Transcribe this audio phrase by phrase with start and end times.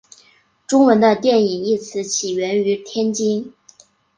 [0.65, 3.53] 中文的电影一词起源于天津。